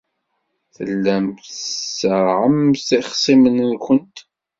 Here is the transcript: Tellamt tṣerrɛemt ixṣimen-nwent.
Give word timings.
Tellamt 0.75 1.39
tṣerrɛemt 1.47 2.87
ixṣimen-nwent. 2.99 4.17